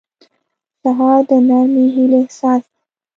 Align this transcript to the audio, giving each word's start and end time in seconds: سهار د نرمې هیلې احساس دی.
سهار 0.81 1.19
د 1.29 1.31
نرمې 1.47 1.85
هیلې 1.95 2.17
احساس 2.23 2.61
دی. 2.71 2.79